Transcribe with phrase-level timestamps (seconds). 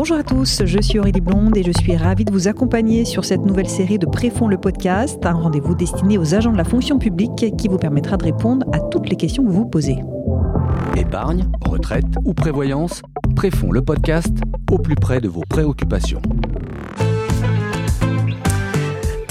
[0.00, 3.26] Bonjour à tous, je suis Aurélie Blonde et je suis ravie de vous accompagner sur
[3.26, 6.98] cette nouvelle série de Préfonds le podcast, un rendez-vous destiné aux agents de la fonction
[6.98, 9.98] publique qui vous permettra de répondre à toutes les questions que vous posez.
[10.96, 13.02] Épargne, retraite ou prévoyance,
[13.36, 14.32] Préfonds le podcast
[14.70, 16.22] au plus près de vos préoccupations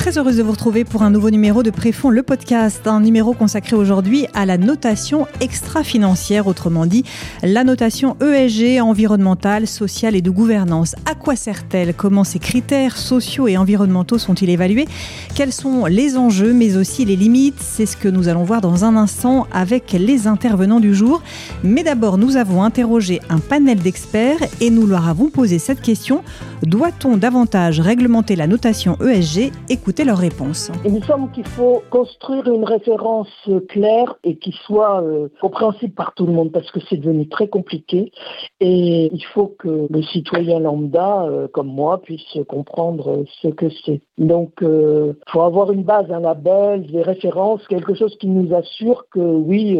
[0.09, 3.33] très heureuse de vous retrouver pour un nouveau numéro de Préfond le podcast, un numéro
[3.33, 7.03] consacré aujourd'hui à la notation extra-financière, autrement dit
[7.43, 10.95] la notation ESG environnementale, sociale et de gouvernance.
[11.05, 11.93] À quoi sert-elle?
[11.93, 14.87] Comment ces critères sociaux et environnementaux sont-ils évalués?
[15.35, 17.59] Quels sont les enjeux mais aussi les limites?
[17.59, 21.21] C'est ce que nous allons voir dans un instant avec les intervenants du jour.
[21.63, 26.23] Mais d'abord, nous avons interrogé un panel d'experts et nous leur avons posé cette question.
[26.63, 30.71] Doit-on davantage réglementer la notation ESG Écoutez leur réponse.
[30.85, 33.29] Il me semble qu'il faut construire une référence
[33.67, 37.47] claire et qui soit euh, compréhensible par tout le monde parce que c'est devenu très
[37.47, 38.11] compliqué
[38.59, 44.01] et il faut que le citoyen lambda, euh, comme moi, puisse comprendre ce que c'est.
[44.17, 48.53] Donc, il euh, faut avoir une base, un label, des références, quelque chose qui nous
[48.53, 49.79] assure que oui,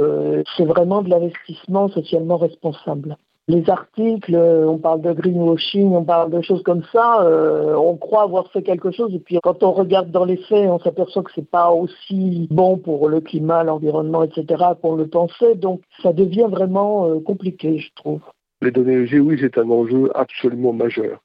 [0.58, 3.18] c'est vraiment de l'investissement socialement responsable
[3.50, 8.22] les articles, on parle de greenwashing, on parle de choses comme ça, euh, on croit
[8.22, 11.32] avoir fait quelque chose et puis quand on regarde dans les faits, on s'aperçoit que
[11.34, 14.64] c'est pas aussi bon pour le climat, l'environnement, etc.
[14.80, 15.56] qu'on le pensait.
[15.56, 18.22] Donc ça devient vraiment euh, compliqué, je trouve.
[18.62, 21.20] Les données EG, oui, c'est un enjeu absolument majeur.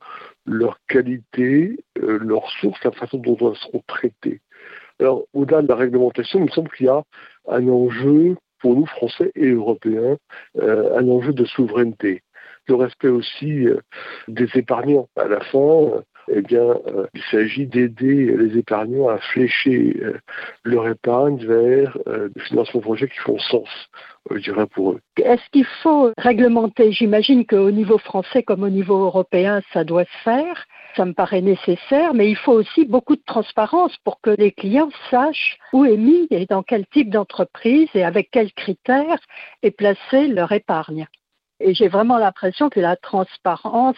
[0.47, 4.41] Leur qualité, euh, leur source, la façon dont elles seront traitées.
[4.99, 7.03] Alors, au-delà de la réglementation, il me semble qu'il y a
[7.49, 10.17] un enjeu pour nous, Français et Européens,
[10.57, 12.23] euh, un enjeu de souveraineté.
[12.67, 13.77] Le respect aussi euh,
[14.27, 15.07] des épargnants.
[15.17, 16.75] À la fin, euh, eh bien,
[17.13, 20.01] il s'agit d'aider les épargnants à flécher
[20.63, 23.69] leur épargne vers des financements de projets qui font sens,
[24.31, 25.01] je dirais, pour eux.
[25.19, 26.93] Est-ce qu'il faut réglementer?
[26.93, 30.65] J'imagine qu'au niveau français comme au niveau européen, ça doit se faire
[30.97, 34.91] ça me paraît nécessaire, mais il faut aussi beaucoup de transparence pour que les clients
[35.11, 39.21] sachent où est mis et dans quel type d'entreprise et avec quels critères
[39.63, 41.07] est placée leur épargne.
[41.67, 43.97] Et j'ai vraiment l'impression que la transparence,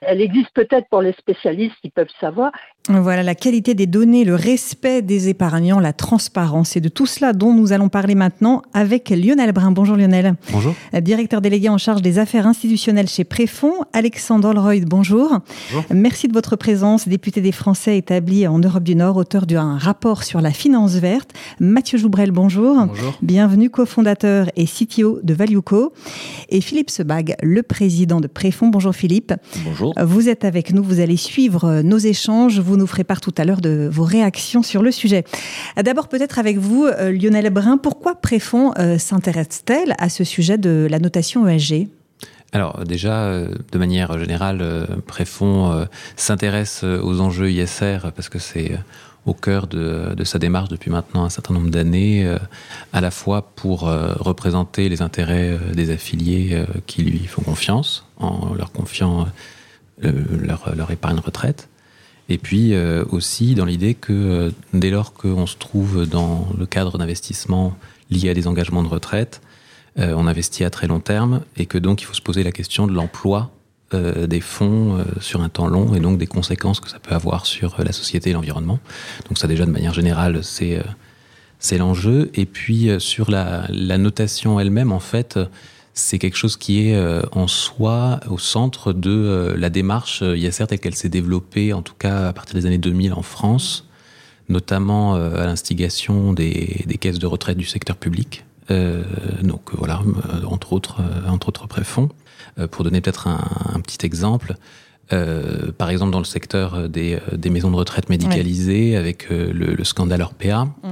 [0.00, 2.52] elle existe peut-être pour les spécialistes qui peuvent savoir,
[2.88, 7.32] voilà la qualité des données, le respect des épargnants, la transparence et de tout cela
[7.34, 9.70] dont nous allons parler maintenant avec Lionel Brun.
[9.70, 10.34] Bonjour Lionel.
[10.50, 10.74] Bonjour.
[10.94, 13.74] Directeur délégué en charge des affaires institutionnelles chez Préfond.
[13.92, 15.40] Alexandre Olroyd, bonjour.
[15.72, 15.84] bonjour.
[15.90, 17.06] Merci de votre présence.
[17.06, 21.32] Député des Français établi en Europe du Nord, auteur d'un rapport sur la finance verte.
[21.60, 22.86] Mathieu Joubrel, bonjour.
[22.86, 23.18] Bonjour.
[23.20, 25.92] Bienvenue, cofondateur et CTO de ValueCo.
[26.48, 28.68] Et Philippe Sebag, le président de Préfond.
[28.68, 29.32] Bonjour Philippe.
[29.64, 29.94] Bonjour.
[30.02, 32.60] Vous êtes avec nous, vous allez suivre nos échanges.
[32.60, 35.24] Vous nous ferez part tout à l'heure de vos réactions sur le sujet.
[35.82, 40.86] D'abord, peut-être avec vous, euh, Lionel Brun, pourquoi Préfond euh, s'intéresse-t-elle à ce sujet de
[40.90, 41.88] la notation ESG
[42.52, 48.72] alors déjà, euh, de manière générale, Préfond s'intéresse aux enjeux ISR parce que c'est
[49.26, 52.26] au cœur de, sa démarche depuis maintenant un certain nombre d'années,
[52.92, 58.72] à la fois pour représenter les intérêts des affiliés qui lui font confiance, en leur
[58.72, 59.28] confiant
[60.02, 61.68] leur, leur épargne retraite,
[62.30, 66.64] et puis euh, aussi dans l'idée que euh, dès lors qu'on se trouve dans le
[66.64, 67.76] cadre d'investissement
[68.08, 69.42] lié à des engagements de retraite,
[69.98, 72.52] euh, on investit à très long terme et que donc il faut se poser la
[72.52, 73.50] question de l'emploi
[73.92, 77.82] des fonds sur un temps long et donc des conséquences que ça peut avoir sur
[77.82, 78.78] la société et l'environnement.
[79.28, 80.80] Donc ça déjà de manière générale c'est
[81.58, 82.30] c'est l'enjeu.
[82.34, 85.38] Et puis sur la, la notation elle-même en fait
[86.00, 90.36] c'est quelque chose qui est euh, en soi au centre de euh, la démarche euh,
[90.36, 93.86] ISR telle qu'elle s'est développée, en tout cas à partir des années 2000 en France,
[94.48, 98.44] notamment à l'instigation des, caisses de retraite du secteur public.
[99.42, 100.02] donc voilà,
[100.44, 102.08] entre autres, entre autres préfonds.
[102.70, 104.54] Pour donner peut-être un, petit exemple,
[105.08, 107.20] par exemple dans le secteur des,
[107.50, 110.90] maisons de retraite médicalisées, avec le, scandale Orpea, mmh.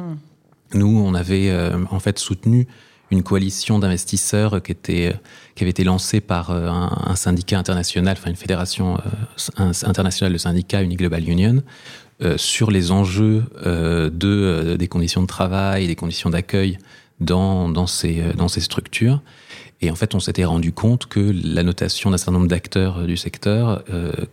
[0.75, 1.53] nous on avait
[1.91, 2.67] en fait soutenu
[3.11, 5.15] une coalition d'investisseurs qui était
[5.55, 8.99] qui avait été lancée par euh, un, syndicat international, enfin une fédération
[9.59, 11.62] euh, internationale de syndicats, Uniglobal Union,
[12.23, 16.79] euh, sur les enjeux de des conditions de travail, des conditions d'accueil
[17.21, 19.21] dans dans ces dans ces structures.
[19.81, 23.17] Et en fait, on s'était rendu compte que la notation d'un certain nombre d'acteurs du
[23.17, 23.85] secteur,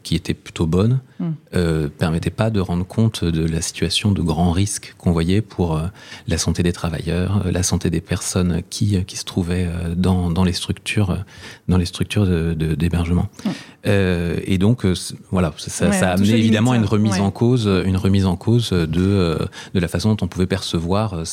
[0.02, 1.90] qui était plutôt bonne, ne hmm.
[1.90, 5.82] permettait pas de rendre compte de la situation de grand risque qu'on voyait pour
[6.28, 10.54] la santé des travailleurs, la santé des personnes qui, qui se trouvaient dans, dans les
[10.54, 11.18] structures,
[11.68, 12.26] dans les structures
[12.56, 13.30] d'hébergement.
[13.88, 14.94] Euh, et donc, euh,
[15.32, 18.88] voilà, ça, ça a amené évidemment une remise en cause, une remise en cause de
[18.96, 19.38] euh,
[19.74, 21.24] de la façon dont on pouvait percevoir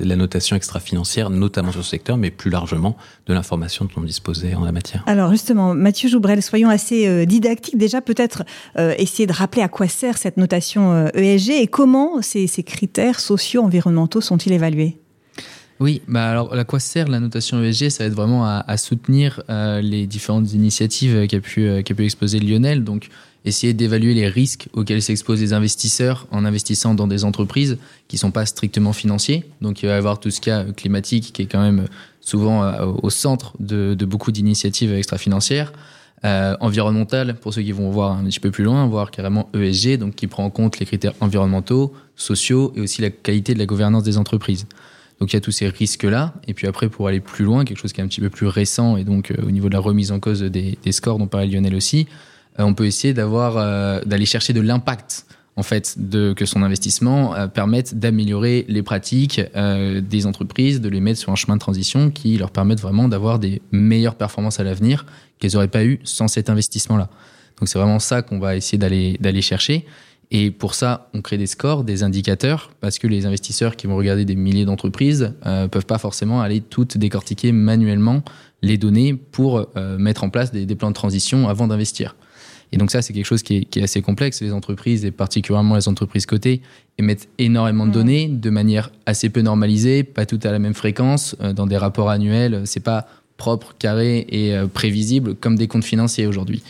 [0.00, 2.96] la notation extra-financière, notamment sur ce secteur, mais plus largement
[3.26, 5.02] de l'information dont on disposait en la matière.
[5.06, 7.76] Alors justement, Mathieu Joubrel, soyons assez didactiques.
[7.76, 8.44] Déjà, peut-être
[9.12, 14.20] essayer de rappeler à quoi sert cette notation ESG et comment ces, critères sociaux environnementaux
[14.20, 14.96] sont-ils évalués?
[15.80, 19.42] Oui, bah alors à quoi sert la notation ESG Ça va être vraiment à, soutenir
[19.50, 22.84] euh, les différentes initiatives qu'a pu, euh, pu exposer Lionel.
[22.84, 23.08] Donc
[23.44, 28.20] essayer d'évaluer les risques auxquels s'exposent les investisseurs en investissant dans des entreprises qui ne
[28.20, 29.44] sont pas strictement financiers.
[29.60, 31.86] Donc il va y avoir tout ce cas climatique qui est quand même
[32.20, 35.72] souvent euh, au centre de, beaucoup d'initiatives extra-financières.
[36.24, 39.98] Euh, environnemental, pour ceux qui vont voir un petit peu plus loin, voir carrément ESG,
[39.98, 43.66] donc qui prend en compte les critères environnementaux, sociaux et aussi la qualité de la
[43.66, 44.66] gouvernance des entreprises.
[45.22, 46.34] Donc il y a tous ces risques-là.
[46.48, 48.46] Et puis après, pour aller plus loin, quelque chose qui est un petit peu plus
[48.46, 51.46] récent, et donc euh, au niveau de la remise en cause des, scores dont parlait
[51.46, 52.06] Lionel aussi,
[52.58, 55.26] euh, on peut essayer d'avoir, euh, d'aller chercher de l'impact
[55.56, 61.20] en fait, de, que son investissement permette d'améliorer les pratiques des entreprises, de les mettre
[61.20, 65.04] sur un chemin de transition qui leur permette vraiment d'avoir des meilleures performances à l'avenir
[65.38, 67.10] qu'elles n'auraient pas eu sans cet investissement-là.
[67.58, 69.84] Donc c'est vraiment ça qu'on va essayer d'aller, chercher.
[70.30, 73.96] Et pour ça, on crée des scores, des indicateurs, parce que les investisseurs qui vont
[73.96, 78.22] regarder des milliers d'entreprises euh, peuvent pas forcément aller toutes décortiquer manuellement
[78.62, 82.16] les données pour euh, mettre en place des, plans de transition avant d'investir.
[82.72, 84.40] Et donc ça, c'est quelque chose qui est, assez complexe.
[84.40, 86.62] Les entreprises, et particulièrement les entreprises cotées,
[86.98, 87.94] émettent énormément de mmh.
[87.94, 91.76] données de manière assez peu normalisée, pas toutes à la même fréquence, euh, dans des
[91.76, 92.62] rapports annuels.
[92.64, 96.62] C'est pas propre, carré et euh, prévisible comme des comptes financiers aujourd'hui.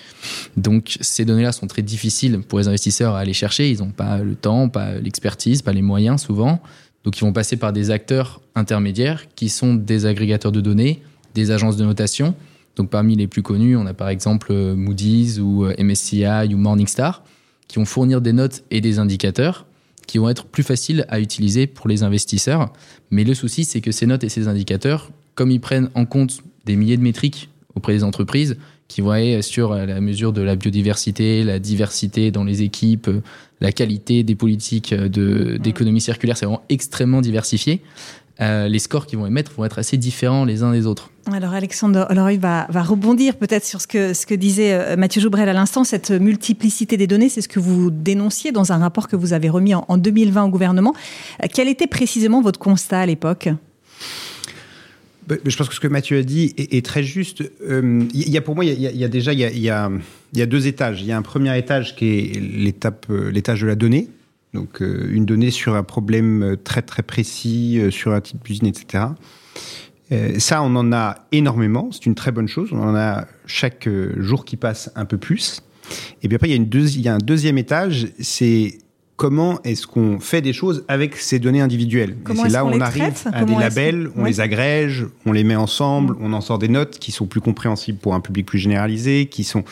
[0.56, 3.70] Donc ces données-là sont très difficiles pour les investisseurs à aller chercher.
[3.70, 6.60] Ils n'ont pas le temps, pas l'expertise, pas les moyens souvent.
[7.04, 11.02] Donc ils vont passer par des acteurs intermédiaires qui sont des agrégateurs de données,
[11.34, 12.34] des agences de notation.
[12.76, 16.56] Donc parmi les plus connus, on a par exemple euh, Moody's ou euh, MSCI ou
[16.56, 17.22] Morningstar
[17.68, 19.66] qui vont fournir des notes et des indicateurs
[20.06, 22.72] qui vont être plus faciles à utiliser pour les investisseurs.
[23.10, 26.42] Mais le souci, c'est que ces notes et ces indicateurs, comme ils prennent en compte
[26.66, 28.56] des milliers de métriques auprès des entreprises
[28.88, 33.08] qui vont sur la mesure de la biodiversité, la diversité dans les équipes,
[33.62, 37.80] la qualité des politiques d'économie circulaire, c'est vraiment extrêmement diversifié.
[38.42, 41.10] Euh, les scores qu'ils vont émettre vont être assez différents les uns des autres.
[41.30, 45.20] Alors Alexandre Leroy va, va rebondir peut-être sur ce que, ce que disait euh, Mathieu
[45.20, 49.06] Joubrel à l'instant, cette multiplicité des données, c'est ce que vous dénonciez dans un rapport
[49.06, 50.94] que vous avez remis en, en 2020 au gouvernement.
[51.42, 53.50] Euh, quel était précisément votre constat à l'époque?
[55.28, 57.44] Bah, je pense que ce que Mathieu a dit est, très juste.
[57.62, 59.60] Euh, il y a pour moi, il y a, déjà il y a, il
[60.38, 61.00] y a, deux étages.
[61.00, 64.08] Il y a un premier étage qui est l'étape, l'étage de la donnée.
[64.54, 69.04] Donc euh, une donnée sur un problème très très précis, sur un type d'usine, etc.
[70.38, 71.88] ça, on en a énormément.
[71.90, 72.68] C'est une très bonne chose.
[72.72, 73.88] On en a chaque
[74.18, 75.62] jour qui passe un peu plus.
[76.22, 78.08] Et puis après, il y a, une il y a un deuxième étage.
[78.20, 78.78] C'est
[79.16, 82.16] comment est-ce qu'on fait des choses avec ces données individuelles?
[82.34, 86.14] C'est là où on arrive à des labels, on, les agrège, on les met ensemble,
[86.14, 86.18] mm.
[86.22, 89.44] on en sort des notes qui sont plus compréhensibles pour un public plus généralisé, qui
[89.44, 89.62] sont...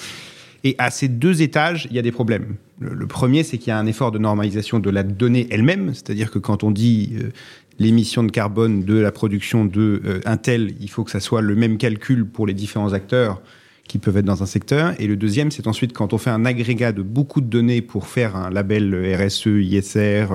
[0.64, 2.56] Et à ces deux étages, il y a des problèmes.
[2.80, 6.30] Le, premier, c'est qu'il y a un effort de normalisation de la donnée elle-même, c'est-à-dire
[6.30, 7.30] que quand on dit euh,
[7.78, 11.54] l'émission de carbone de la production de euh, tel, il faut que ça soit le
[11.54, 13.42] même calcul pour les différents acteurs
[13.86, 14.94] qui peuvent être dans un secteur.
[14.98, 18.06] Et le deuxième, c'est ensuite quand on fait un agrégat de beaucoup de données pour
[18.06, 20.26] faire un label RSE, ISR,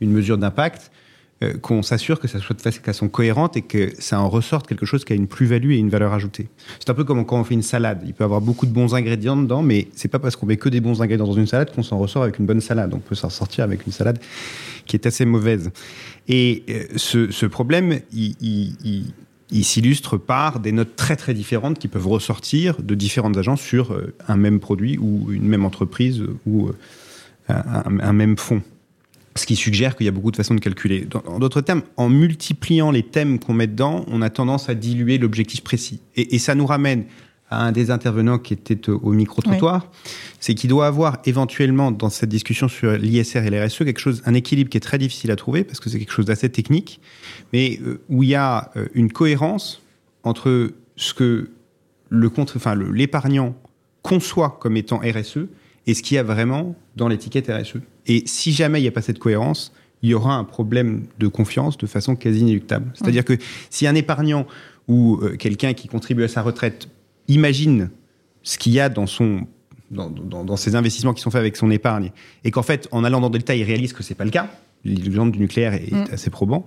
[0.00, 0.90] une mesure d'impact,
[1.42, 4.86] euh, qu'on s'assure que ça soit de façon cohérente et que ça en ressorte quelque
[4.86, 6.48] chose qui a une plus-value et une valeur ajoutée.
[6.78, 8.02] C'est un peu comme quand on fait une salade.
[8.06, 10.68] Il peut avoir beaucoup de bons ingrédients dedans, mais c'est pas parce qu'on met que
[10.68, 12.92] des bons ingrédients dans une salade qu'on s'en ressort avec une bonne salade.
[12.94, 14.18] On peut s'en sortir avec une salade
[14.86, 15.70] qui est assez mauvaise.
[16.28, 19.12] Et euh, ce, problème, il, il,
[19.50, 23.92] il s'illustre par des notes très très différentes qui peuvent ressortir de différentes agences sur
[23.92, 26.72] euh, un même produit ou une même entreprise ou euh,
[27.48, 28.62] un, même fonds.
[29.36, 31.06] Ce qui suggère qu'il y a beaucoup de façons de calculer.
[31.26, 35.18] En d'autres termes, en multipliant les thèmes qu'on met dedans, on a tendance à diluer
[35.18, 36.00] l'objectif précis.
[36.16, 37.04] Et, et ça nous ramène
[37.50, 39.90] à un des intervenants qui était au micro-trottoir,
[40.40, 44.34] c'est qu'il doit avoir éventuellement dans cette discussion sur l'ISR et l'RSE quelque chose, un
[44.34, 47.00] équilibre qui est très difficile à trouver parce que c'est quelque chose d'assez technique,
[47.52, 49.82] mais euh, où il y a euh, une cohérence
[50.24, 51.50] entre ce que
[52.08, 53.54] le contre, enfin l'épargnant
[54.02, 55.46] conçoit comme étant RSE
[55.86, 57.78] et ce qu'il y a vraiment dans l'étiquette RSE.
[58.06, 59.72] Et si jamais il n'y a pas cette cohérence,
[60.02, 62.92] il y aura un problème de confiance de façon quasi inéluctable.
[62.94, 63.34] C'est-à-dire que
[63.70, 64.46] si un épargnant
[64.88, 66.88] ou euh, quelqu'un qui contribue à sa retraite
[67.28, 67.90] imagine
[68.42, 69.46] ce qu'il y a dans son
[69.90, 72.10] dans, dans, dans, ces investissements qui sont faits avec son épargne,
[72.42, 74.50] et qu'en fait, en allant dans le détail, il réalise que c'est pas le cas.
[74.84, 76.06] L'exemple du nucléaire est mm.
[76.12, 76.66] assez probant.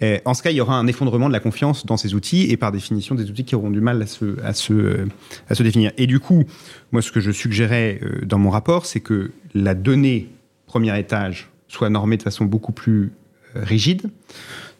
[0.00, 2.50] Et en ce cas, il y aura un effondrement de la confiance dans ces outils
[2.50, 5.06] et par définition des outils qui auront du mal à se, à se,
[5.48, 5.92] à se définir.
[5.98, 6.44] Et du coup,
[6.92, 10.28] moi, ce que je suggérais euh, dans mon rapport, c'est que la donnée
[10.66, 13.12] premier étage soit normée de façon beaucoup plus
[13.54, 14.10] euh, rigide.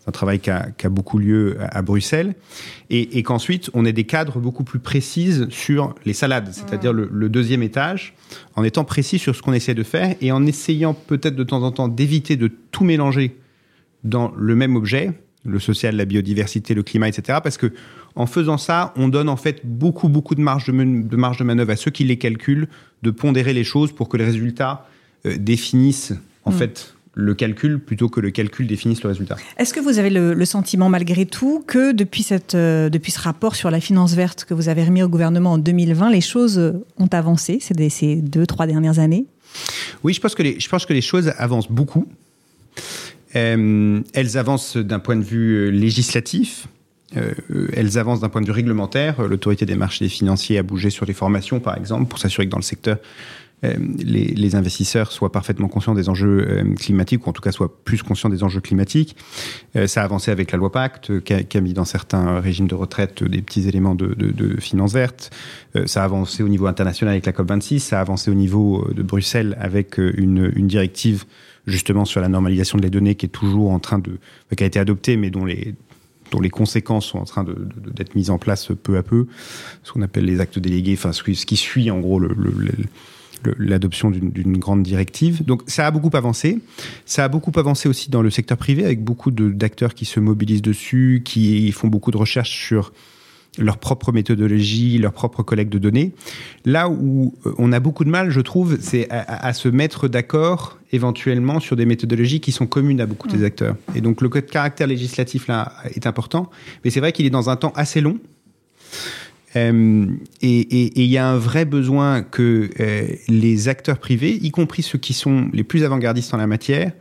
[0.09, 2.37] Un travail qui a, qui a, beaucoup lieu à, Bruxelles,
[2.91, 7.11] et, et qu'ensuite on ait des cadres beaucoup plus précises sur les salades, c'est-à-dire le,
[7.13, 8.15] le, deuxième étage,
[8.55, 11.65] en étant précis sur ce qu'on essaie de faire et en essayant peut-être de temps
[11.65, 13.37] en temps d'éviter de tout mélanger
[14.05, 15.11] dans le même objet,
[15.45, 17.41] le social, la biodiversité, le climat, etc.
[17.43, 17.73] Parce que
[18.15, 21.45] en faisant ça, on donne en fait beaucoup beaucoup de marge de, de marge de
[21.45, 22.69] manœuvre à ceux qui les calculent,
[23.03, 24.87] de pondérer les choses pour que les résultats
[25.37, 26.13] définissent
[26.45, 26.55] en mmh.
[26.55, 29.37] fait le calcul plutôt que le calcul définisse le résultat.
[29.57, 33.21] Est-ce que vous avez le, le, sentiment malgré tout que depuis, cette, euh, depuis ce
[33.21, 36.75] rapport sur la finance verte que vous avez remis au gouvernement en 2020, les choses
[36.99, 39.25] ont avancé ces, ces deux, trois dernières années?
[40.05, 42.07] Oui, je pense que les, je pense que les choses avancent beaucoup.
[43.35, 46.69] Euh, elles avancent d'un point de vue euh, législatif.
[47.17, 47.33] Euh,
[47.73, 49.23] elles avancent d'un point de vue réglementaire.
[49.23, 52.59] L'autorité des marchés financiers a bougé sur les formations, par exemple, pour s'assurer que dans
[52.59, 53.01] le secteur, euh,
[53.63, 57.73] les, les, investisseurs soient parfaitement conscients des enjeux euh, climatiques, ou en tout cas soient
[57.85, 59.17] plus conscients des enjeux climatiques.
[59.77, 62.69] Euh, ça a avancé avec la loi Pacte, qui a, a, mis dans certains régimes
[62.69, 65.31] de retraite des petits éléments de, de, de finances vertes.
[65.87, 69.03] ça a avancé au niveau international avec la COP26, ça a avancé au niveau de
[69.03, 71.25] Bruxelles avec une, directive
[71.67, 74.19] justement sur la normalisation de les données qui est toujours en train de...
[74.55, 75.75] qui a été adoptée, mais dont les
[76.33, 79.29] dont les conséquences sont en train d'être mises en place peu à peu,
[79.85, 82.73] ce qu'on appelle les actes délégués, enfin ce qui suit en gros le, le, le
[83.59, 85.45] l'adoption d'une grande directive.
[85.45, 86.59] Donc ça a beaucoup avancé.
[87.05, 90.63] Ça a beaucoup avancé aussi dans le secteur privé avec beaucoup d'acteurs qui se mobilisent
[90.63, 92.93] dessus, qui font beaucoup de recherches sur
[93.59, 96.13] leur propre méthodologie, leur propre collecte de données.
[96.65, 100.09] Là où euh, on a beaucoup de mal, je trouve, c'est à, à, se mettre
[100.09, 103.33] d'accord éventuellement sur des méthodologies qui sont communes à beaucoup mmh.
[103.33, 103.77] des acteurs.
[103.95, 106.51] Et donc le caractère législatif là est important,
[106.85, 108.19] mais c'est vrai qu'il est dans un temps assez long.
[109.55, 110.07] Euh,
[110.43, 114.99] et il y a un vrai besoin que euh, les acteurs privés, y compris ceux
[114.99, 116.93] qui sont les plus avant-gardistes en la matière,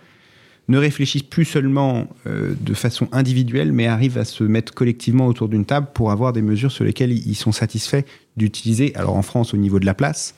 [0.67, 5.47] ne réfléchissent plus seulement euh, de façon individuelle, mais arrivent à se mettre collectivement autour
[5.47, 8.03] d'une table pour avoir des mesures sur lesquelles ils sont satisfaits
[8.37, 8.95] d'utiliser.
[8.95, 10.35] Alors en France, au niveau de la place,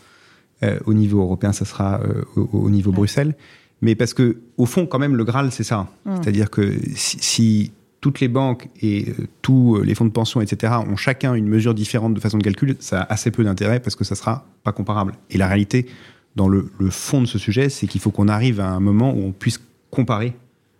[0.85, 2.01] au niveau européen, ça sera
[2.35, 3.35] au, au, niveau Bruxelles.
[3.81, 5.87] Mais parce que, au fond, quand même, le Graal, c'est ça.
[6.05, 6.15] Mmh.
[6.15, 10.73] C'est-à-dire que si, si toutes les banques et euh, tous les fonds de pension, etc.,
[10.87, 13.95] ont chacun une mesure différente de façon de calcul, ça a assez peu d'intérêt parce
[13.95, 15.13] que ça sera pas comparable.
[15.29, 15.87] Et la réalité,
[16.35, 19.13] dans le, le fond de ce sujet, c'est qu'il faut qu'on arrive à un moment
[19.13, 20.35] où on puisse comparer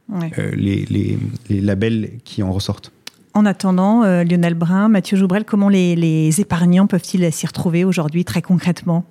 [0.10, 0.32] ouais.
[0.38, 1.18] euh, les, les,
[1.50, 2.92] les, labels qui en ressortent.
[3.34, 8.26] En attendant, euh, Lionel Brun, Mathieu Joubrel, comment les, les épargnants peuvent-ils s'y retrouver aujourd'hui
[8.26, 9.06] très concrètement?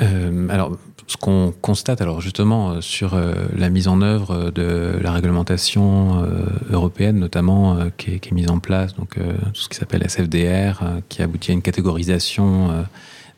[0.00, 4.98] Euh, alors, ce qu'on constate, alors justement, euh, sur euh, la mise en œuvre de
[5.00, 9.68] la réglementation euh, européenne, notamment, euh, qui est, mise en place, donc euh, tout ce
[9.68, 12.84] qui s'appelle SFDR, qui aboutit à une catégorisation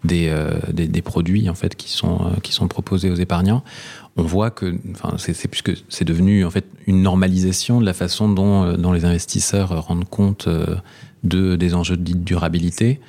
[0.04, 0.32] des,
[0.72, 3.62] des, des, produits en fait qui sont qui sont proposés aux épargnants.
[4.16, 8.28] On voit que, enfin, c'est puisque c'est devenu en fait une normalisation de la façon
[8.28, 10.48] dont, dont les investisseurs rendent compte
[11.24, 13.00] de des enjeux de durabilité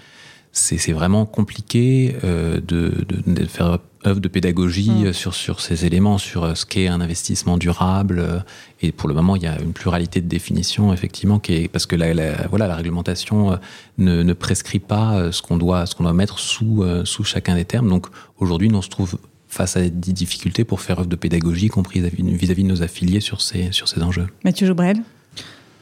[0.57, 5.13] c'est vraiment compliqué euh, de, de, de, faire œuvre de pédagogie mmh.
[5.13, 8.19] sur, sur ces éléments, sur euh, ce qu'est un investissement durable.
[8.19, 8.39] Euh,
[8.81, 11.85] et pour le moment, il y a une pluralité de définitions, effectivement, qui est, parce
[11.85, 13.55] que la, la, voilà, la réglementation euh,
[13.97, 17.65] ne, ne prescrit pas ce qu'on doit, ce qu'on doit mettre sous, sous chacun des
[17.65, 17.89] termes.
[17.89, 18.07] Donc
[18.39, 22.01] aujourd'hui, on se trouve face à des difficultés pour faire œuvre de pédagogie, y compris
[22.01, 24.27] vis-à-vis -vis de nos affiliés sur ces, sur ces enjeux.
[24.43, 24.97] Mathieu Jobrel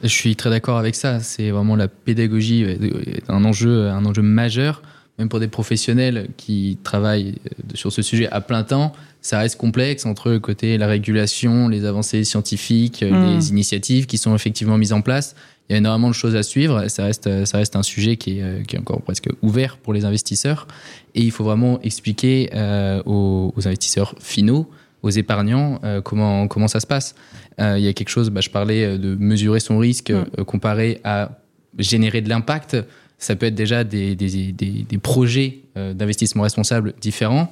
[0.02, 1.20] je suis très d'accord avec ça.
[1.20, 4.82] C'est vraiment la pédagogie est un enjeu, un enjeu majeur,
[5.18, 7.36] même pour des professionnels qui travaillent
[7.74, 8.92] sur ce sujet à plein temps.
[9.22, 13.36] Ça reste complexe entre le côté la régulation, les avancées scientifiques, mmh.
[13.36, 15.34] les initiatives qui sont effectivement mises en place.
[15.68, 16.86] Il y a énormément de choses à suivre.
[16.88, 20.04] Ça reste, ça reste un sujet qui est, qui est encore presque ouvert pour les
[20.04, 20.68] investisseurs.
[21.16, 24.70] Et il faut vraiment expliquer euh, aux, aux investisseurs finaux
[25.06, 27.14] aux épargnants euh, comment, comment ça se passe.
[27.60, 30.44] Euh, il y a quelque chose, bah, je parlais euh, de mesurer son risque mmh.
[30.44, 31.38] comparé à
[31.78, 32.76] générer de l'impact.
[33.18, 37.50] Ça peut être déjà des, des, des, des projets d'investissement responsable différents.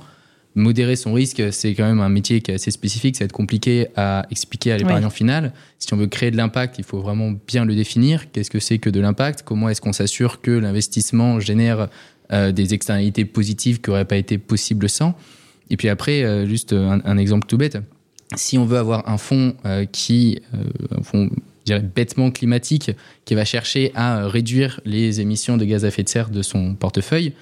[0.55, 3.33] Modérer son risque, c'est quand même un métier qui est assez spécifique, ça va être
[3.33, 5.15] compliqué à expliquer à l'épargnant oui.
[5.15, 5.53] final.
[5.79, 8.31] Si on veut créer de l'impact, il faut vraiment bien le définir.
[8.31, 9.43] Qu'est-ce que c'est que de l'impact?
[9.43, 11.89] Comment est-ce qu'on s'assure que l'investissement génère
[12.33, 15.15] euh, des externalités positives qui n'auraient pas été possibles sans?
[15.71, 17.79] Et puis après, euh, juste un, un, exemple tout bête.
[18.37, 21.31] Si on veut avoir un fonds euh, qui, euh, un fonds,
[21.61, 22.91] je dirais bêtement climatique,
[23.25, 26.75] qui va chercher à réduire les émissions de gaz à effet de serre de son
[26.75, 27.33] portefeuille,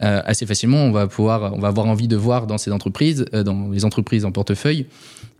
[0.00, 3.70] assez facilement, on va pouvoir, on va avoir envie de voir dans ces entreprises, dans
[3.70, 4.86] les entreprises en portefeuille,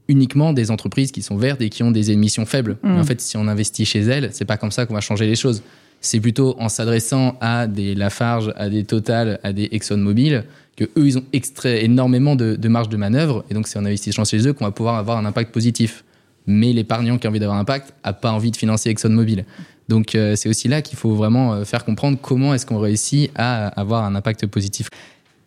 [0.06, 2.76] uniquement des entreprises qui sont vertes et qui ont des émissions faibles.
[2.84, 5.26] Mais en fait, si on investit chez elles, c'est pas comme ça qu'on va changer
[5.26, 5.64] les choses.
[6.00, 10.44] C'est plutôt en s'adressant à des Lafarge, à des Total, à des ExxonMobil,
[10.76, 13.44] que eux, ils ont extrait énormément de, de marge de manœuvre.
[13.50, 16.04] Et donc, c'est en investissant chez eux qu'on va pouvoir avoir un impact positif.
[16.46, 19.44] Mais l'épargnant qui a envie d'avoir un impact n'a pas envie de financer ExxonMobil.
[19.88, 23.30] Donc, euh, c'est aussi là qu'il faut vraiment euh, faire comprendre comment est-ce qu'on réussit
[23.34, 24.88] à avoir un impact positif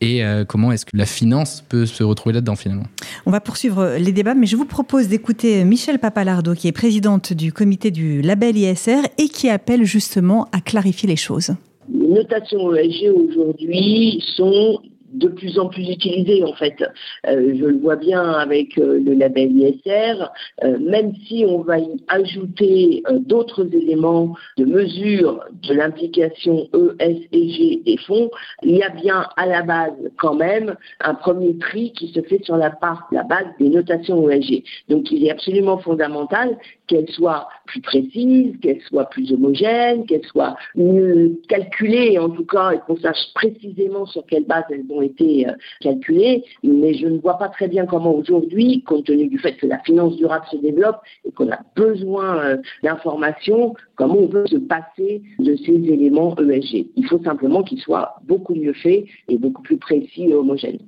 [0.01, 2.84] et euh, comment est-ce que la finance peut se retrouver là-dedans finalement.
[3.25, 7.32] On va poursuivre les débats, mais je vous propose d'écouter Michel Papalardo, qui est présidente
[7.32, 11.51] du comité du label ISR et qui appelle justement à clarifier les choses.
[11.89, 14.79] Les notations ESG aujourd'hui sont
[15.15, 16.84] de plus en plus utilisé en fait.
[17.27, 20.29] Euh, je le vois bien avec euh, le label ISR,
[20.63, 26.67] euh, même si on va y ajouter d'autres éléments de mesure de l'implication
[27.00, 28.29] ESG des fonds,
[28.63, 32.43] il y a bien à la base quand même un premier tri qui se fait
[32.43, 34.63] sur la, part, la base des notations ESG.
[34.89, 36.57] Donc il est absolument fondamental
[36.88, 42.72] qu'elles soient plus précises, qu'elles soient plus homogènes, qu'elles soient mieux calculées en tout cas
[42.72, 46.43] et qu'on sache précisément sur quelle base elles ont été euh, calculées.
[46.63, 49.79] Mais je ne vois pas très bien comment aujourd'hui, compte tenu du fait que la
[49.79, 55.21] finance durable se développe et qu'on a besoin euh, d'informations, comment on peut se passer
[55.39, 56.88] de ces éléments ESG.
[56.95, 60.79] Il faut simplement qu'ils soient beaucoup mieux faits et beaucoup plus précis et homogènes.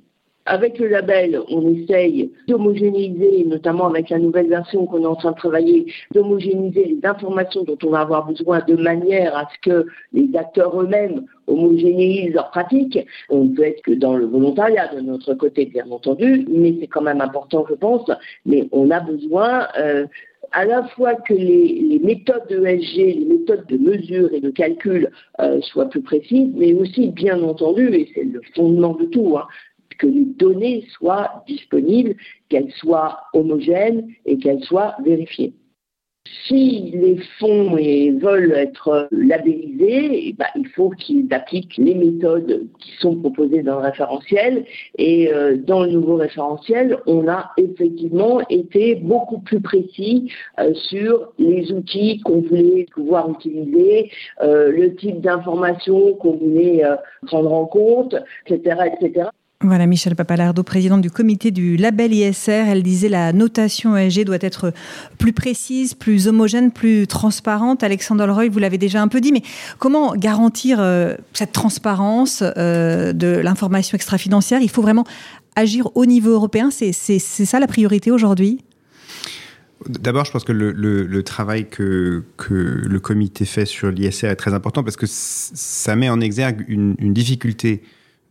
[0.50, 5.32] Avec le label, on essaye d'homogénéiser, notamment avec la nouvelle version qu'on est en train
[5.32, 9.86] de travailler, d'homogénéiser les informations dont on va avoir besoin de manière à ce que
[10.14, 12.98] les acteurs eux-mêmes homogénéisent leurs pratiques.
[13.28, 16.86] On ne peut être que dans le volontariat de notre côté, bien entendu, mais c'est
[16.86, 18.10] quand même important, je pense.
[18.46, 20.06] Mais on a besoin euh,
[20.52, 25.10] à la fois que les, méthodes de ESG, les méthodes de mesure et de calcul
[25.40, 29.46] euh, soient plus précises, mais aussi, bien entendu, et c'est le fondement de tout, hein,
[29.98, 32.16] que les données soient disponibles,
[32.48, 35.52] qu'elles soient homogènes et qu'elles soient vérifiées.
[36.46, 42.92] Si les fonds veulent être labellisés, eh ben, il faut qu'ils appliquent les méthodes qui
[43.00, 44.64] sont proposées dans le référentiel.
[44.96, 51.32] Et euh, dans le nouveau référentiel, on a effectivement été beaucoup plus précis euh, sur
[51.38, 54.10] les outils qu'on voulait pouvoir utiliser,
[54.42, 56.82] euh, le type d'information qu'on voulait
[57.26, 59.28] prendre en compte, etc., etc.
[59.64, 62.66] Voilà, Michel Papalardo, présidente du comité du label ISR.
[62.68, 64.72] Elle disait la notation ESG doit être
[65.18, 67.82] plus précise, plus homogène, plus transparente.
[67.82, 69.42] Alexandre Roy, vous l'avez déjà un peu dit, mais
[69.80, 74.60] comment garantir euh, cette transparence euh, de l'information extra-financière?
[74.62, 75.04] Il faut vraiment
[75.56, 76.70] agir au niveau européen.
[76.70, 78.60] C'est ça la priorité aujourd'hui?
[79.88, 84.54] D'abord, je pense que le, travail que, que, le comité fait sur l'ISR est très
[84.54, 87.82] important parce que ça met en exergue une difficulté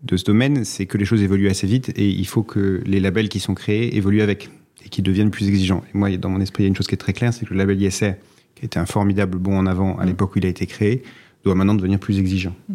[0.04, 3.00] de ce domaine, c'est que les choses évoluent assez vite et il faut que les
[3.00, 4.50] labels qui sont créés évoluent avec
[4.86, 5.84] et qui deviennent plus exigeants.
[5.94, 7.46] Et moi, dans mon esprit, il y a une chose qui est très claire, c'est
[7.46, 8.14] que le label ISR,
[8.56, 10.08] qui était un formidable bon en avant à mm.
[10.08, 11.04] l'époque où il a été créé,
[11.44, 12.56] doit maintenant devenir plus exigeant.
[12.70, 12.74] Mm.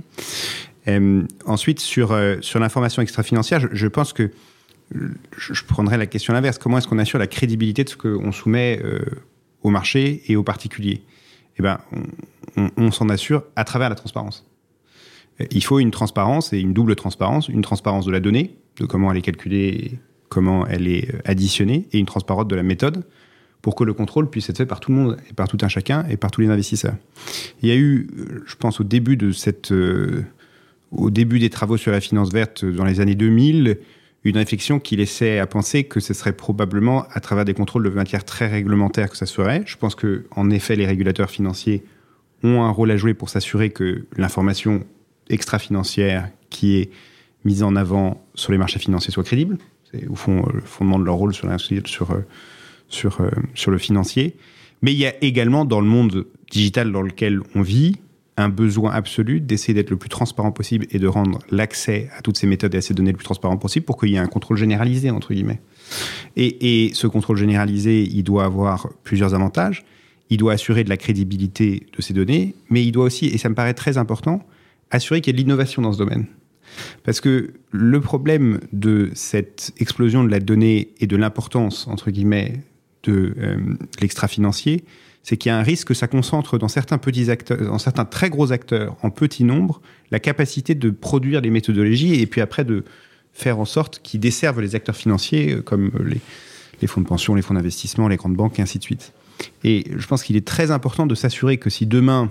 [0.89, 4.31] Euh, ensuite, sur, euh, sur l'information extra-financière, je, pense que
[5.37, 6.59] je, prendrais la question inverse.
[6.59, 8.99] Comment est-ce qu'on assure la crédibilité de ce qu'on soumet euh,
[9.63, 11.03] au marché et aux particuliers?
[11.59, 11.79] Eh bien,
[12.77, 14.45] on s'en assure à travers la transparence.
[15.51, 19.11] Il faut une transparence et une double transparence, une transparence de la donnée, de comment
[19.11, 23.05] elle est calculée, comment elle est euh, additionnée, et une transparence de la méthode
[23.61, 25.69] pour que le contrôle puisse être fait par tout le monde et par tout un
[25.69, 26.97] chacun et par tous les investisseurs.
[27.63, 30.25] Il y a eu, euh, je pense, au début de cette, euh,
[30.91, 33.79] au début des travaux sur la finance verte dans les années 2000,
[34.25, 37.91] une réflexion qui laissait à penser que ce serait probablement à travers des contrôles de
[37.91, 39.63] matière très réglementaires que ça se ferait.
[39.67, 41.85] Je pense que, en effet, les régulateurs financiers
[42.43, 44.85] ont un rôle à jouer pour s'assurer que l'information
[45.33, 46.91] extra-financière qui est
[47.45, 49.59] mise en avant sur les marchés financiers soit crédible.
[49.91, 52.25] C'est au fond le fondement de leur rôle sur, sur, euh,
[53.05, 54.37] euh, sur le financier.
[54.81, 57.97] Mais il y a également dans le monde digital dans lequel on vit
[58.37, 62.39] un besoin absolu d'essayer d'être le plus transparent possible et de rendre l'accès à toutes
[62.39, 64.27] ces méthodes et à ces données le plus transparent possible pour qu'il y ait un
[64.27, 65.61] contrôle généralisé, entre guillemets.
[66.37, 69.85] Et, et ce contrôle généralisé, il doit avoir plusieurs avantages.
[70.31, 73.51] Il doit assurer de la crédibilité de ces données, mais il doit aussi, et ça
[73.51, 74.43] me paraît très important,
[74.93, 76.27] assurer qu'il y ait de l'innovation dans ce domaine.
[77.05, 82.61] Parce que le problème de cette explosion de la donnée et de l'importance, entre guillemets,
[83.03, 83.57] de euh,
[84.01, 84.85] l'extra-financier,
[85.23, 88.05] c'est qu'il y a un risque que ça concentre dans certains petits acteurs, dans certains
[88.05, 92.65] très gros acteurs, en petit nombre, la capacité de produire des méthodologies et puis après
[92.65, 92.85] de
[93.33, 96.21] faire en sorte qu'ils desservent les acteurs financiers euh, comme les,
[96.81, 99.13] les fonds de pension, les fonds d'investissement, les grandes banques et ainsi de suite.
[99.65, 102.31] Et je pense qu'il est très important de s'assurer que si demain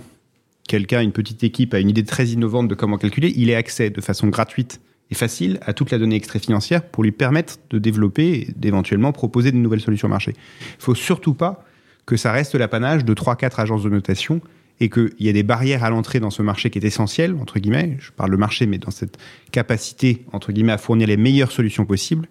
[0.68, 3.90] quelqu'un, une petite équipe a une idée très innovante de comment calculer, il ait accès
[3.90, 7.80] de façon gratuite et facile à toute la donnée extrait financière pour lui permettre de
[7.80, 10.34] développer et d'éventuellement proposer de nouvelles solutions au marché.
[10.62, 11.66] Il faut surtout pas
[12.06, 14.42] que ça reste l'apanage de 3-4 agences de notation
[14.80, 17.60] et qu'il y a des barrières à l'entrée dans ce marché qui est essentiel, entre
[17.60, 19.18] guillemets, je parle de marché, mais dans cette
[19.52, 22.28] capacité, entre guillemets, à fournir les meilleures solutions possibles,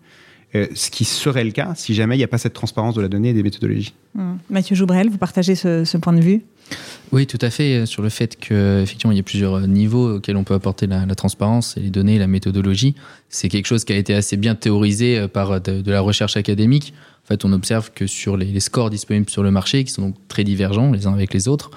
[0.57, 3.01] euh, ce qui serait le cas si jamais il n'y a pas cette transparence de
[3.01, 3.95] la donnée et des méthodologies.
[4.17, 4.33] Mmh.
[4.51, 6.43] Mathieu Joubrel, vous partagez ce, point de vue?
[7.13, 10.17] Oui, tout à fait, euh, sur le fait qu'effectivement, il y a plusieurs euh, niveaux
[10.17, 12.97] auxquels on peut apporter la, transparence et les données, la méthodologie.
[13.29, 16.95] C'est quelque chose qui a été assez bien théorisé par de, la recherche académique.
[17.25, 20.17] En fait, on observe que sur les, scores disponibles sur le marché, qui sont donc
[20.27, 21.71] très divergents les uns avec les autres,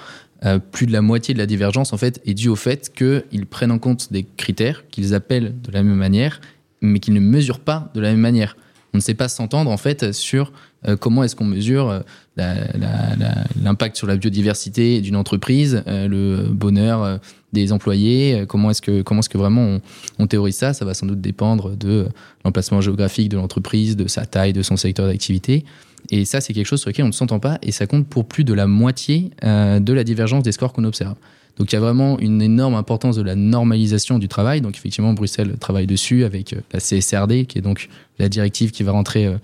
[0.71, 3.71] plus de la moitié de la divergence en fait est due au fait qu'ils prennent
[3.71, 6.41] en compte des critères qu'ils appellent de la même manière,
[6.81, 8.57] mais qu'ils ne mesurent pas de la même manière
[8.93, 10.51] on ne sait pas s'entendre en fait sur
[10.87, 12.55] euh, comment est-ce qu'on mesure euh,
[13.61, 17.19] l'impact sur la biodiversité d'une entreprise, euh, le bonheur
[17.53, 19.79] des employés, comment est-ce que comment est-ce que vraiment
[20.19, 20.73] on, théorise ça?
[20.73, 22.07] Ça va sans doute dépendre de
[22.45, 25.65] l'emplacement géographique de l'entreprise, de sa taille, de son secteur d'activité.
[26.09, 28.27] Et ça, c'est quelque chose sur lequel on ne s'entend pas et ça compte pour
[28.27, 31.15] plus de la moitié de la divergence des scores qu'on observe.
[31.57, 34.61] Donc il y a vraiment une énorme importance de la normalisation du travail.
[34.61, 37.89] Donc effectivement, Bruxelles travaille dessus avec euh, la CSRD, qui est donc
[38.19, 39.37] la directive qui va rentrer euh,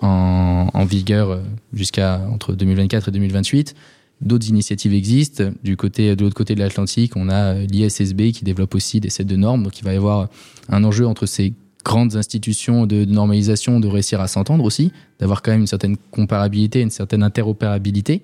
[0.00, 1.40] en, vigueur euh,
[1.72, 3.74] jusqu'à entre 2024 et 2028.
[4.20, 5.50] D'autres initiatives existent.
[5.64, 9.24] Du côté, de l'autre côté de l'Atlantique, on a l'ISSB qui développe aussi des sets
[9.24, 9.62] de normes.
[9.64, 10.28] Donc il va y avoir
[10.68, 11.52] un enjeu entre ces
[11.84, 15.96] grandes institutions de, de normalisation de réussir à s'entendre aussi, d'avoir quand même une certaine
[16.10, 18.22] comparabilité, une certaine interopérabilité.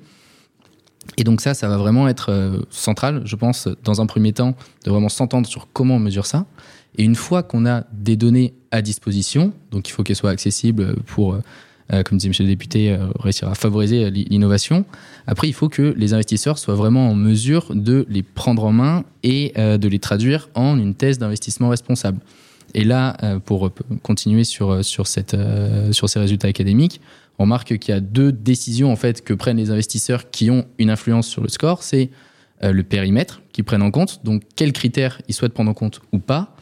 [1.17, 4.55] Et donc ça, ça va vraiment être euh, central, je pense, dans un premier temps,
[4.85, 6.47] de vraiment s'entendre sur comment on mesure ça.
[6.97, 10.97] Et une fois qu'on a des données à disposition, donc il faut qu'elles soient accessibles
[11.07, 11.38] pour,
[11.93, 12.35] euh, comme disait M.
[12.40, 14.85] le député, euh, réussir à favoriser l'innovation.
[15.27, 19.05] Après, il faut que les investisseurs soient vraiment en mesure de les prendre en main
[19.23, 22.19] et de les traduire en une thèse d'investissement responsable.
[22.75, 23.71] Et là, pour
[24.03, 25.37] continuer sur, sur, cette,
[25.93, 27.01] sur ces résultats académiques,
[27.38, 30.66] on remarque qu'il y a deux décisions en fait que prennent les investisseurs qui ont
[30.79, 31.83] une influence sur le score.
[31.83, 32.11] C'est
[32.62, 36.01] euh, le périmètre qu'ils prennent en compte, donc quels critères ils souhaitent prendre en compte
[36.12, 36.57] ou pas,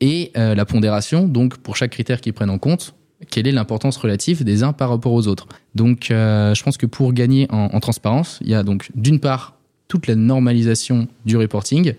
[0.00, 2.94] et euh, la pondération, donc pour chaque critère qu'ils prennent en compte,
[3.30, 5.46] quelle est l'importance relative des uns par rapport aux autres.
[5.74, 9.56] Donc euh, je pense que pour gagner en, transparence, il y a donc d'une part
[9.88, 11.94] toute la normalisation du reporting,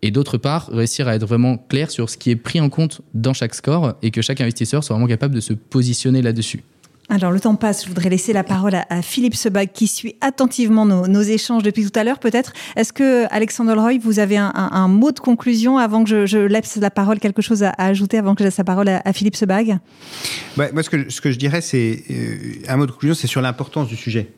[0.00, 3.02] et d'autre part, réussir à être vraiment clair sur ce qui est pris en compte
[3.14, 6.62] dans chaque score et que chaque investisseur soit vraiment capable de se positionner là-dessus.
[7.12, 10.86] Alors le temps passe, je voudrais laisser la parole à, Philippe Sebag qui suit attentivement
[10.86, 12.54] nos, échanges depuis tout à l'heure peut-être.
[12.74, 16.90] Est-ce que Alexandre Roy, vous avez un, mot de conclusion avant que je, laisse la
[16.90, 19.76] parole, quelque chose à, ajouter avant que je laisse la parole à, Philippe Sebag
[20.56, 23.42] Moi ce que, ce que je dirais c'est, euh, un mot de conclusion, c'est sur
[23.42, 24.32] l'importance du sujet.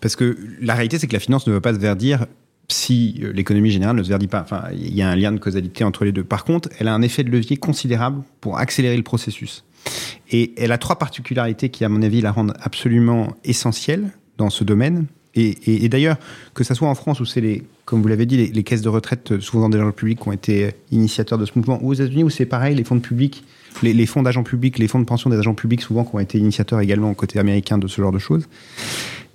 [0.00, 2.26] Parce que la réalité c'est que la finance ne veut pas se verdir
[2.66, 4.40] si euh, l'économie générale ne se verdit pas.
[4.40, 6.24] Enfin, il y a un lien de causalité entre les deux.
[6.24, 9.64] Par contre, elle a un effet de levier considérable pour accélérer le processus.
[10.30, 14.64] Et elle a trois particularités qui, à mon avis, la rendent absolument essentielle dans ce
[14.64, 15.06] domaine.
[15.36, 16.16] Et, d'ailleurs,
[16.54, 18.88] que ce soit en France où c'est les, comme vous l'avez dit, les, caisses de
[18.88, 22.22] retraite, souvent des gens publics, qui ont été initiateurs de ce mouvement, ou aux États-Unis
[22.22, 23.44] où c'est pareil, les fonds de public,
[23.82, 26.38] les, fonds d'agents publics, les fonds de pension des agents publics, souvent qui ont été
[26.38, 28.48] initiateurs également au côté américain de ce genre de choses.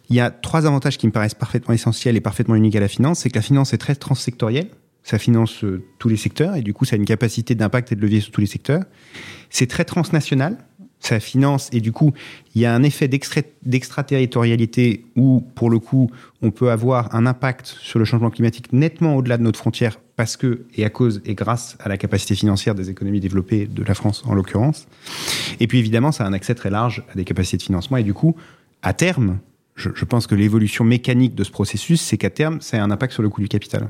[0.10, 2.88] Il y a trois avantages qui me paraissent parfaitement essentiels et parfaitement uniques à la
[2.88, 3.20] finance.
[3.20, 4.68] C'est que la finance est très transsectorielle.
[5.04, 7.96] Ça finance euh, tous les secteurs et du coup, ça a une capacité d'impact et
[7.96, 8.84] de levier sur tous les secteurs.
[9.50, 10.58] C'est très transnational
[11.00, 12.14] ça finance et du coup
[12.56, 17.68] il y a un effet d'extraterritorialité où pour le coup on peut avoir un impact
[17.68, 21.36] sur le changement climatique nettement au-delà de notre frontière parce que et à cause et
[21.36, 24.88] grâce à la capacité financière des économies développées de la France en l'occurrence
[25.60, 28.04] et puis évidemment ça a un accès très large à des capacités de financement et
[28.04, 28.36] du coup
[28.82, 29.40] à terme
[29.76, 33.14] je, pense que l'évolution mécanique de ce processus c'est qu'à terme ça a un impact
[33.14, 33.88] sur le coût du capital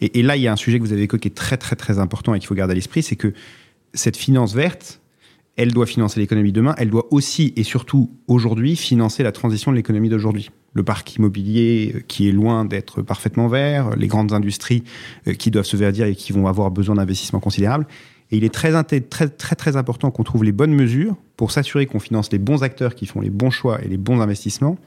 [0.00, 1.76] et, là il y a un sujet que vous avez évoqué qui est très très
[1.76, 3.32] très important et qu'il faut garder à l'esprit c'est que
[3.94, 5.00] cette finance verte
[5.56, 9.76] elle doit financer l'économie demain, elle doit aussi et surtout aujourd'hui financer la transition de
[9.76, 10.50] l'économie d'aujourd'hui.
[10.72, 14.84] Le parc immobilier euh, qui est loin d'être parfaitement vert, les grandes industries
[15.26, 17.86] euh, qui doivent se verdir et qui vont avoir besoin d'investissements considérables.
[18.30, 21.84] Et il est très, très, très, très important qu'on trouve les bonnes mesures pour s'assurer
[21.84, 24.78] qu'on finance les bons acteurs qui font les bons choix et les bons investissements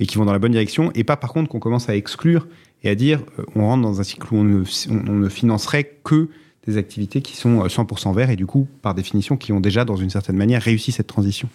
[0.00, 2.48] et qui vont dans la bonne direction, et pas par contre qu'on commence à exclure
[2.82, 5.98] et à dire euh, on rentre dans un cycle où on ne, on ne financerait
[6.04, 6.28] que
[6.66, 9.84] des activités qui sont 100% euh, verts et du coup, par définition, qui ont déjà,
[9.84, 11.48] dans une certaine manière, réussi cette transition.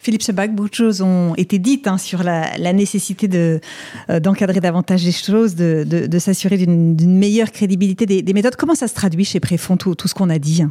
[0.00, 3.60] Philippe Sebag, beaucoup de choses ont été dites hein, sur la, nécessité de,
[4.08, 8.56] euh, d'encadrer davantage les choses, de, de, s'assurer d'une, meilleure crédibilité des, des, méthodes.
[8.56, 10.62] Comment ça se traduit chez Préfond, tout, tout ce qu'on a dit?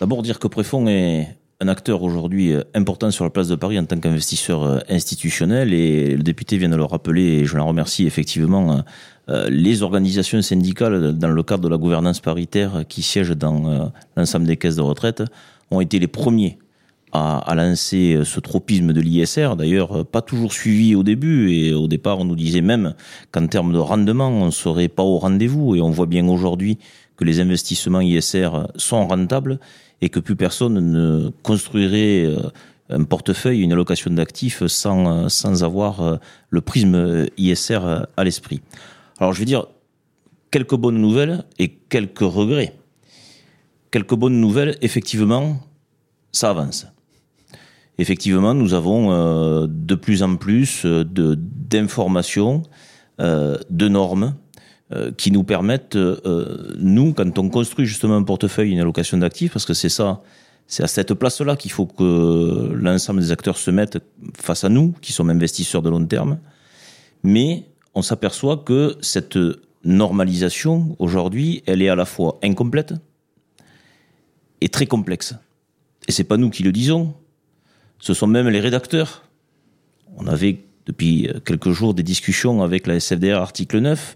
[0.00, 1.28] D'abord, dire que Préfond est
[1.60, 6.22] un acteur aujourd'hui important sur la place de Paris en tant qu'investisseur institutionnel et le
[6.22, 8.82] député vient de le rappeler et je l'en remercie effectivement
[9.28, 14.56] les organisations syndicales dans le cadre de la gouvernance paritaire qui siègent dans l'ensemble des
[14.56, 15.22] caisses de retraite
[15.70, 16.58] ont été les premiers
[17.14, 22.18] à, lancer ce tropisme de l'ISR, d'ailleurs pas toujours suivi au début, et au départ
[22.18, 22.94] on nous disait même
[23.30, 26.78] qu'en termes de rendement on ne serait pas au rendez-vous, et on voit bien aujourd'hui
[27.16, 29.60] que les investissements ISR sont rentables
[30.04, 32.36] et que plus personne ne construirait euh,
[32.90, 36.16] un portefeuille, une allocation d'actifs sans, sans avoir euh,
[36.50, 37.80] le prisme ISR
[38.14, 38.60] à l'esprit.
[39.18, 39.66] Alors je vais dire
[40.50, 42.74] quelques bonnes nouvelles et quelques regrets.
[43.90, 45.56] Quelques bonnes nouvelles, effectivement,
[46.32, 46.86] ça avance.
[47.96, 52.64] Effectivement, nous avons euh, de plus en plus d'informations,
[53.18, 54.43] de normes euh,
[55.16, 59.64] qui nous permettent, euh, nous, quand on construit justement un portefeuille, une allocation d'actifs, parce
[59.64, 60.22] que c'est ça,
[60.66, 63.98] c'est à cette place-là qu'il faut que l'ensemble des acteurs se mettent
[64.36, 66.38] face à nous, qui sommes investisseurs de long terme.
[67.22, 69.38] Mais on s'aperçoit que cette
[69.84, 72.94] normalisation, aujourd'hui, elle est à la fois incomplète
[74.60, 75.34] et très complexe.
[76.08, 77.14] Et c'est pas nous qui le disons,
[77.98, 79.22] ce sont même les rédacteurs.
[80.16, 84.14] On avait depuis quelques jours des discussions avec la SFDR article 9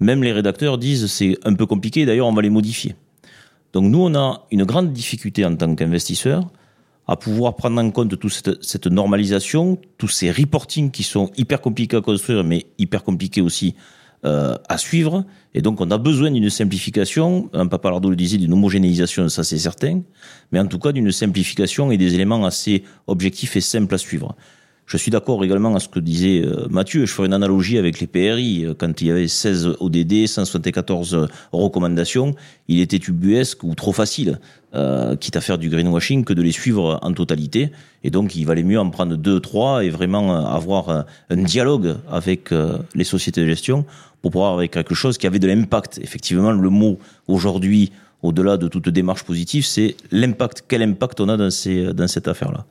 [0.00, 2.94] même les rédacteurs disent c'est un peu compliqué, d'ailleurs on va les modifier.
[3.72, 6.50] Donc nous, on a une grande difficulté en tant qu'investisseurs
[7.06, 11.96] à pouvoir prendre en compte toute cette, normalisation, tous ces reportings qui sont hyper compliqués
[11.96, 13.74] à construire, mais hyper compliqués aussi
[14.24, 15.24] euh, à suivre.
[15.54, 19.42] Et donc on a besoin d'une simplification, un Papa Lardo le disait, d'une homogénéisation, ça
[19.42, 20.02] c'est certain,
[20.52, 24.36] mais en tout cas d'une simplification et des éléments assez objectifs et simples à suivre.
[24.90, 27.06] Je suis d'accord également à ce que disait euh, Mathieu.
[27.06, 28.66] Je ferai une analogie avec les PRI.
[28.76, 32.34] Quand il y avait 16 ODD, 174 recommandations,
[32.66, 34.40] il était ubuesque ou trop facile,
[34.74, 37.70] euh, quitte à faire du greenwashing, que de les suivre en totalité.
[38.02, 42.50] Et donc, il valait mieux en prendre deux, trois et vraiment avoir un dialogue avec
[42.50, 43.84] euh, les sociétés de gestion
[44.22, 46.00] pour pouvoir avoir quelque chose qui avait de l'impact.
[46.02, 46.98] Effectivement, le mot
[47.28, 47.92] aujourd'hui,
[48.24, 50.64] au-delà de toute démarche positive, c'est l'impact.
[50.66, 52.66] Quel impact on a dans, ces, dans cette affaire-là?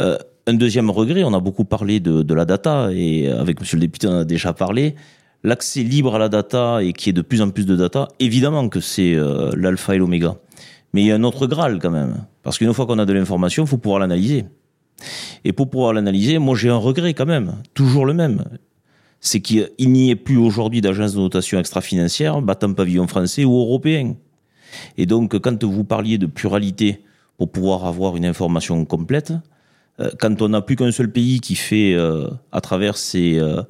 [0.00, 3.80] Euh, un deuxième regret, on a beaucoup parlé de, la data et avec Monsieur le
[3.80, 4.94] député, on a déjà parlé.
[5.42, 8.68] L'accès libre à la data et qui est de plus en plus de data, évidemment
[8.68, 10.36] que c'est euh, l'alpha et l'oméga.
[10.92, 13.12] Mais il y a un autre graal quand même, parce qu'une fois qu'on a de
[13.12, 14.44] l'information, il faut pouvoir l'analyser.
[15.44, 18.44] Et pour pouvoir l'analyser, moi j'ai un regret quand même, toujours le même.
[19.20, 24.14] C'est qu'il n'y ait plus aujourd'hui d'agence de notation extra-financière battant pavillon français ou européen.
[24.96, 27.02] Et donc quand vous parliez de pluralité
[27.36, 29.32] pour pouvoir avoir une information complète,
[30.18, 33.62] quand on n'a plus qu'un seul pays qui fait, euh, à travers ses euh,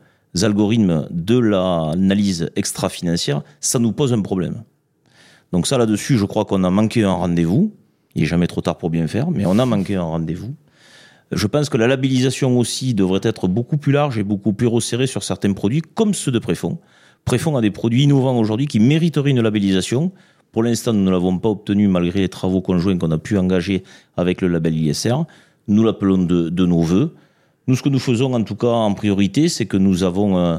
[0.42, 4.62] algorithmes, de l'analyse extra-financière, ça nous pose un problème.
[5.52, 7.72] Donc ça, là-dessus, je crois qu'on a manqué un rendez-vous.
[8.14, 10.54] Il n'est jamais trop tard pour bien faire, mais on a manqué un rendez-vous.
[11.32, 15.06] Je pense que la labellisation aussi devrait être beaucoup plus large et beaucoup plus resserrée
[15.06, 16.78] sur certains produits, comme ceux de Préfond.
[17.24, 20.12] Préfond a des produits innovants aujourd'hui qui mériteraient une labellisation.
[20.52, 23.82] Pour l'instant, nous ne l'avons pas obtenu malgré les travaux conjoints qu'on a pu engager
[24.16, 25.14] avec le label ISR.
[25.68, 27.14] Nous l'appelons de, nos voeux.
[27.66, 30.58] Nous, ce que nous faisons en tout cas en priorité, c'est que nous avons euh,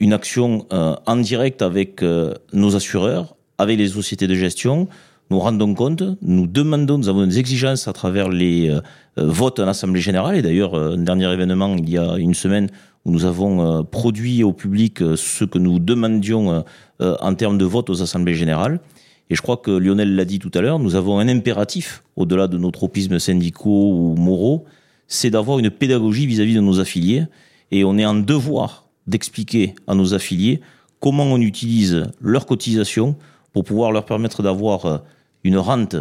[0.00, 4.88] une action euh, en direct avec euh, nos assureurs, avec les sociétés de gestion.
[5.30, 8.74] Nous rendons compte, nous demandons, nous avons des exigences à travers les
[9.18, 10.36] votes en Assemblée générale.
[10.36, 12.70] Et d'ailleurs, un dernier événement il y a une semaine
[13.04, 16.64] où nous avons produit au public ce que nous demandions
[16.98, 18.80] en termes de vote aux Assemblées générales.
[19.30, 22.46] Et je crois que Lionel l'a dit tout à l'heure, nous avons un impératif, au-delà
[22.46, 24.64] de nos tropismes syndicaux ou moraux,
[25.06, 27.24] c'est d'avoir une pédagogie vis-à-vis de nos affiliés.
[27.70, 30.60] Et on est en devoir d'expliquer à nos affiliés
[31.00, 33.16] comment on utilise leurs cotisations
[33.52, 34.98] pour pouvoir leur permettre d'avoir euh,
[35.44, 35.96] une rente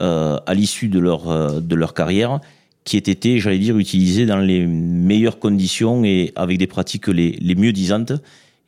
[0.00, 2.40] euh, à l'issue de leur, euh, de leur carrière
[2.84, 7.32] qui ait été, j'allais dire, utilisée dans les meilleures conditions et avec des pratiques les,
[7.32, 8.12] les mieux disantes.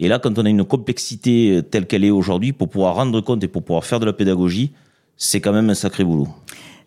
[0.00, 3.42] Et là, quand on a une complexité telle qu'elle est aujourd'hui, pour pouvoir rendre compte
[3.44, 4.72] et pour pouvoir faire de la pédagogie,
[5.16, 6.28] c'est quand même un sacré boulot.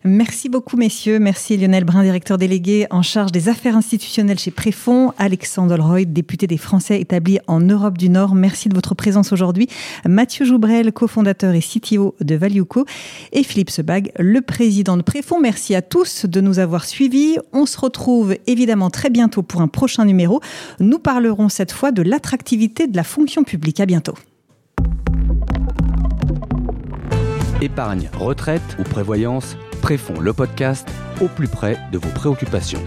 [0.04, 1.18] Merci beaucoup, messieurs.
[1.18, 5.12] Merci Lionel Brun, directeur délégué en charge des affaires institutionnelles chez Préfond.
[5.18, 8.36] Alexandre Roy, député des Français établis en Europe du Nord.
[8.36, 9.66] Merci de votre présence aujourd'hui.
[10.06, 12.84] Mathieu Joubrel, cofondateur et CTO de ValueCo.
[13.32, 15.40] Et Philippe Sebag, le président de Préfond.
[15.40, 17.36] Merci à tous de nous avoir suivis.
[17.52, 20.40] On se retrouve évidemment très bientôt pour un prochain numéro.
[20.78, 23.80] Nous parlerons cette fois de l'attractivité de la fonction publique.
[23.80, 24.14] À bientôt.
[27.60, 30.88] Épargne, retraite ou prévoyance Préfond le podcast
[31.20, 32.82] au plus près de vos préoccupations.